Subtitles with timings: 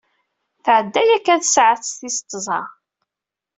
[0.65, 2.61] Tɛedda yakan tsaɛet tis tẓa.